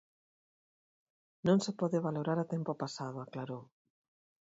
"Non 1.47 1.57
se 1.65 1.71
pode 1.79 2.03
valorar 2.07 2.37
a 2.41 2.49
tempo 2.53 2.71
pasado", 2.83 3.17
aclarou. 3.21 3.63